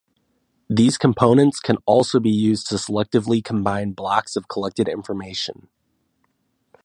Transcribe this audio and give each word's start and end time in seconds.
These 0.67 0.97
components 0.97 1.59
can 1.59 1.77
also 1.85 2.19
be 2.19 2.31
used 2.31 2.67
to 2.69 2.75
selectively 2.77 3.43
combine 3.43 3.91
blocks 3.91 4.35
of 4.35 4.47
collected 4.47 4.87
information. 4.87 5.67